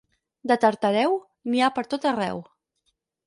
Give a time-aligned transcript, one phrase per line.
[0.51, 1.13] De Tartareu,
[1.53, 2.43] n'hi ha pertot arreu.